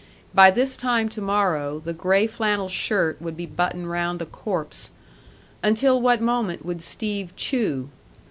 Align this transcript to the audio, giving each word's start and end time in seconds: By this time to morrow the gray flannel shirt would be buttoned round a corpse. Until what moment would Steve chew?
By 0.33 0.49
this 0.49 0.77
time 0.77 1.09
to 1.09 1.21
morrow 1.21 1.77
the 1.79 1.93
gray 1.93 2.25
flannel 2.25 2.67
shirt 2.67 3.21
would 3.21 3.37
be 3.37 3.45
buttoned 3.45 3.91
round 3.91 4.19
a 4.19 4.25
corpse. 4.25 4.89
Until 5.61 6.01
what 6.01 6.21
moment 6.21 6.65
would 6.65 6.81
Steve 6.81 7.35
chew? 7.35 7.89